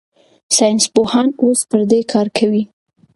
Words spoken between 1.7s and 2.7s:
دې کار کوي.